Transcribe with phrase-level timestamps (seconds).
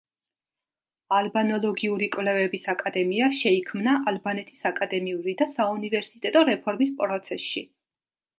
[1.17, 7.67] ალბანოლოგიური კვლევების აკადემია შეიქმნა ალბანეთის აკადემიური და საუნივერსიტეტო რეფორმის პროცესში.